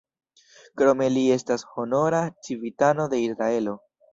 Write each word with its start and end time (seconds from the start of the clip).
Krome 0.81 1.09
li 1.17 1.25
estas 1.35 1.65
honora 1.75 2.25
civitano 2.49 3.09
de 3.13 3.21
Israelo. 3.29 3.79